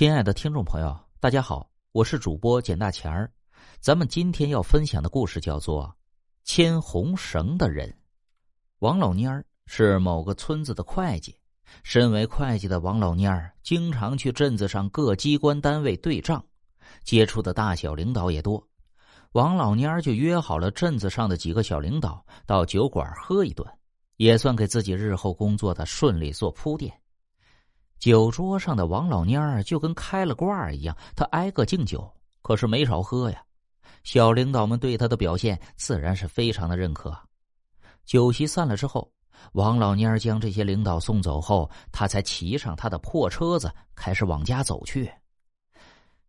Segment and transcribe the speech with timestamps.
[0.00, 3.30] 亲爱的听众朋友，大家好，我是主播简大钱儿。
[3.80, 5.84] 咱们今天要分享的故事叫做
[6.42, 7.86] 《牵红绳的人》。
[8.78, 11.36] 王老蔫儿是某个村子的会计，
[11.82, 16.42] 身为会计的王老蔫儿经常去镇子上各机关单位对账，
[17.04, 18.66] 接触的大小领导也多。
[19.32, 23.68] 王老蔫儿就约好了镇子上的几个小领导到酒馆喝一顿，
[24.16, 26.90] 也算给自己日后工作的顺利做铺垫。
[28.00, 32.10] 酒桌上的王老蔫儿就跟开了挂一样，他挨个敬酒，
[32.40, 33.44] 可是没少喝呀。
[34.04, 37.14] 小领导们对他的表现自然是非常的认可。
[38.06, 39.12] 酒席散了之后，
[39.52, 45.12] 王老蔫儿将这些领导送走后，他才骑上他的破车子，开始往家走去。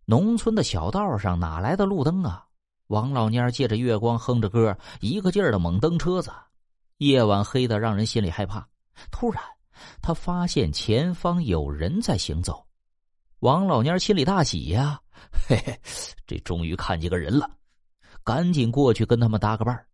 [0.03, 2.45] 农村的小道上哪来的路灯啊？
[2.88, 6.29] 王老蔫儿借着月光哼着歌，一个劲儿的猛蹬车子。
[6.98, 8.67] 夜晚黑的让人心里害怕。
[9.09, 9.41] 突然。
[10.02, 12.66] 他发现前方有人在行走，
[13.40, 14.99] 王老蔫心里大喜呀，
[15.48, 15.80] 嘿嘿，
[16.26, 17.49] 这终于看见个人了，
[18.23, 19.88] 赶紧过去跟他们搭个伴儿。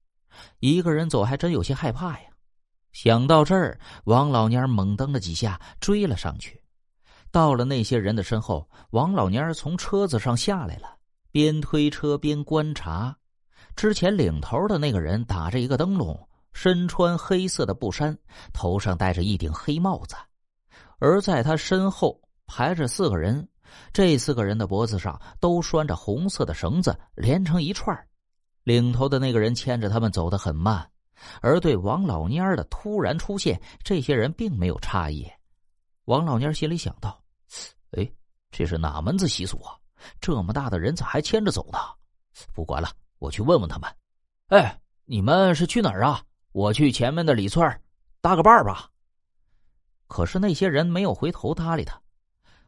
[0.60, 2.30] 一个人走还真有些害怕呀。
[2.92, 6.62] 想到这儿，王老蔫猛蹬了几下，追了上去。
[7.32, 10.98] 到了那些人的身后，王老蔫从车子上下来了，
[11.32, 13.16] 边推车边观察。
[13.76, 16.18] 之前领头的那个人打着一个灯笼。
[16.58, 18.18] 身穿黑色的布衫，
[18.52, 20.16] 头上戴着一顶黑帽子，
[20.98, 23.48] 而在他身后排着四个人，
[23.94, 27.96] 这四个人的脖子上都拴着红色的绳子，连成一串
[28.64, 30.90] 领头的那个人牵着他们走得很慢，
[31.42, 35.30] 而对王老蔫的突然出现，这些人并没有诧异。
[36.06, 37.22] 王老蔫心里想到
[37.96, 38.12] ：“哎，
[38.50, 39.78] 这是哪门子习俗啊？
[40.20, 41.78] 这么大的人咋还牵着走呢？
[42.56, 43.88] 不管了，我去问问他们。
[44.48, 46.20] 哎，你们是去哪儿啊？”
[46.52, 47.82] 我去前面的李村
[48.22, 48.90] 搭个伴儿吧。
[50.08, 52.02] 可是那些人没有回头搭理他。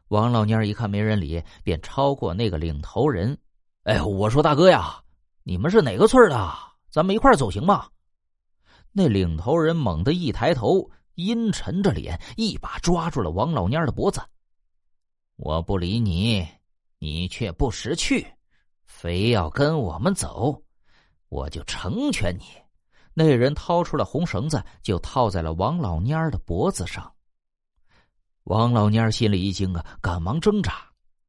[0.08, 3.38] 王老蔫一看没人理，便超过那个领头人。
[3.84, 5.02] 哎，我说大哥呀，
[5.42, 6.52] 你们是哪个村的？
[6.90, 7.88] 咱们一块走行吗？
[8.92, 14.20] 那领头人猛地一抬头，阴沉着脸，一把抓住了王老蔫的脖子。
[15.36, 16.46] 我不理你，
[16.98, 18.26] 你却不识趣，
[18.84, 20.60] 非要跟我们走，
[21.28, 22.59] 我就成全你。
[23.22, 27.12] 那人掏出了红绳子，就套在了王老蔫儿的脖子上。
[28.44, 30.82] 王老蔫儿心里一惊啊，赶忙挣扎，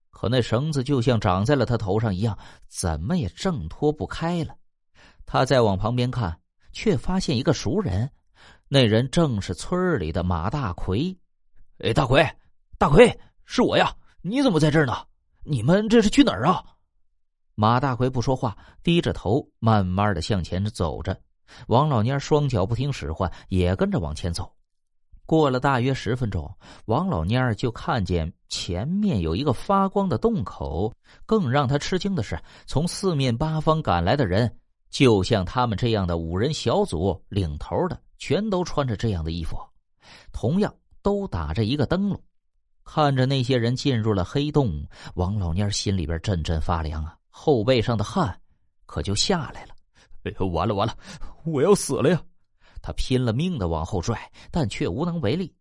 [0.09, 2.37] 可那绳子就像长在了他头上一样，
[2.69, 4.55] 怎么也挣脱不开了。
[5.25, 6.39] 他再往旁边看，
[6.71, 8.09] 却发现一个熟人，
[8.69, 11.13] 那人正是村里的马大奎。
[11.79, 12.25] 哎，大奎，
[12.77, 13.93] 大奎，是我呀！
[14.21, 14.95] 你怎么在这儿呢？
[15.43, 16.63] 你们这是去哪儿啊？
[17.53, 21.19] 马大奎不说话，低着头，慢慢的向前走着。
[21.67, 24.51] 王老蔫双脚不听使唤，也跟着往前走。
[25.25, 26.53] 过了大约十分钟，
[26.85, 30.93] 王老蔫就看见前面有一个发光的洞口。
[31.25, 34.57] 更让他吃惊的是，从四面八方赶来的人，
[34.89, 39.57] 就像他们这样的五人小组领头的，全都穿着这样的衣服，
[40.33, 42.21] 同样都打着一个灯笼。
[42.83, 48.37] 看着那些人进入了黑洞，王老蔫心里边阵阵发凉啊，后背上的汗
[48.85, 49.75] 可就下来了。
[50.23, 50.95] 哎，完了完了，
[51.45, 52.21] 我要死了呀！
[52.81, 54.17] 他拼了命的往后拽，
[54.49, 55.53] 但却无能为力。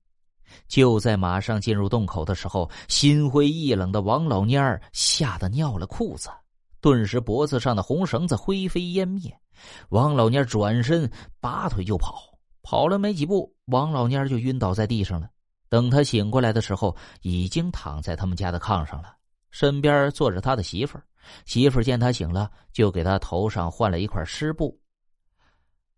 [0.66, 6.28] 就在马上进入洞口的时候，心灰意冷的王老蔫儿吓得尿了裤子，
[6.80, 9.32] 顿时脖子上的红绳子灰飞烟灭。
[9.90, 11.10] 王老蔫转身
[11.40, 15.28] 拔腿就跑，跑了没几步，王老蔫就晕倒在地上了。
[15.68, 19.14] 等他醒过来的时候，已经躺在他们家的炕上了，
[19.50, 21.04] 身边坐着他的媳妇儿。
[21.46, 24.78] 媳妇见他醒了，就给他头上换了一块湿布。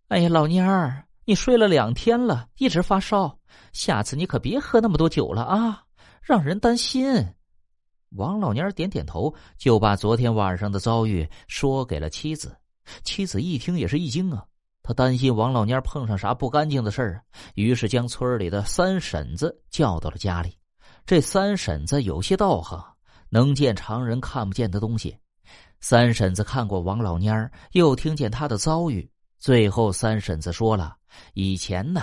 [0.08, 3.38] 哎呀，老蔫儿，你睡了两天了，一直发烧，
[3.72, 5.84] 下次你可别喝那么多酒了啊，
[6.22, 7.34] 让人担心。
[8.16, 12.54] 王老蔫儿点点头，就把昨天晚上的遭遇说给了妻子。
[13.04, 14.44] 妻子一听也是一惊啊，
[14.82, 17.22] 他担心王老蔫儿碰上啥不干净的事儿啊，
[17.54, 20.58] 于是将村里的三婶子叫到了家里。
[21.06, 22.91] 这三婶子有些道行。
[23.34, 25.16] 能见常人看不见的东西，
[25.80, 30.94] 三婶子看过王老蔫儿，又听见他的遭遇，最后三婶子说了
[31.32, 32.02] ：“以前呢，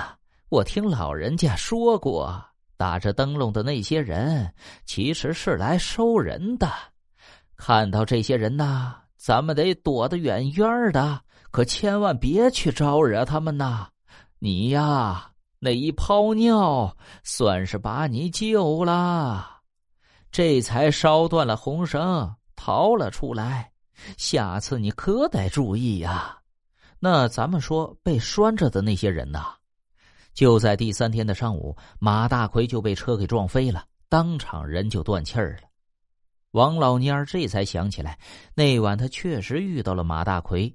[0.49, 2.43] 我听老人家说过，
[2.77, 4.51] 打着灯笼的那些人
[4.85, 6.67] 其实是来收人的。
[7.55, 11.21] 看到这些人呐，咱们得躲得远远的，
[11.51, 13.87] 可千万别去招惹他们呐。
[14.39, 15.29] 你呀，
[15.59, 19.57] 那一泡尿，算是把你救了。”
[20.31, 23.71] 这才烧断了红绳，逃了出来。
[24.17, 26.37] 下次你可得注意呀。
[26.99, 29.53] 那咱们说被拴着的那些人呐，
[30.33, 35.67] 就在第三天的上午，马大奎就被车给撞飞了，当场人就断气儿了。
[36.51, 38.17] 王老蔫儿这才想起来，
[38.53, 40.73] 那晚他确实遇到了马大奎。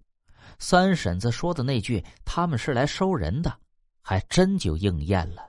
[0.59, 3.53] 三婶子说的那句“他们是来收人的”，
[4.01, 5.43] 还真就应验了。